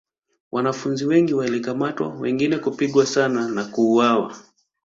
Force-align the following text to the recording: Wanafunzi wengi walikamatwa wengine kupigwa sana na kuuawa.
Wanafunzi 0.51 1.05
wengi 1.05 1.33
walikamatwa 1.33 2.07
wengine 2.07 2.57
kupigwa 2.57 3.05
sana 3.05 3.49
na 3.49 3.65
kuuawa. 3.65 4.35